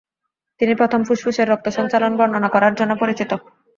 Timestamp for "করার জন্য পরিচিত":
2.51-3.31